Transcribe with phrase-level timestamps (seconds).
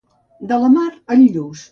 [0.51, 1.63] De la mar, el lluç.